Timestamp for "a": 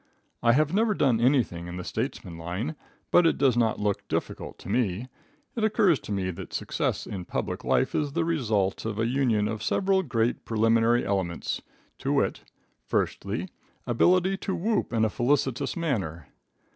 8.97-9.05, 15.05-15.09